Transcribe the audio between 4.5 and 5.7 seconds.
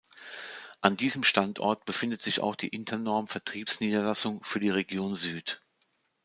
die Region Süd.